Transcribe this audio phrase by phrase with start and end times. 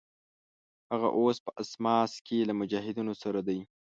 [0.91, 3.59] هغه اوس په اسماس کې له مجاهدینو سره دی.